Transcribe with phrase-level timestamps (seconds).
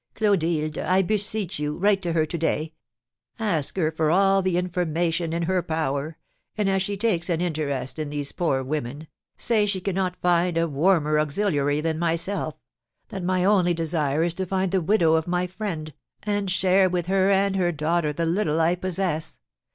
[0.15, 2.73] "Clotilde, I beseech you, write to her to day;
[3.37, 6.17] ask her for all the information in her power,
[6.57, 9.05] and, as she takes an interest in these poor women,
[9.37, 12.55] say she cannot find a warmer auxiliary than myself;
[13.09, 15.93] that my only desire is to find the widow of my friend,
[16.23, 19.37] and share with her and her daughter the little I possess.